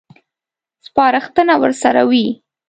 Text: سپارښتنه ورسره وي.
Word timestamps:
سپارښتنه 0.85 1.53
ورسره 1.61 2.01
وي. 2.09 2.25